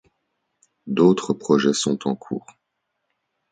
[0.87, 2.47] D'autres projets sont en cours.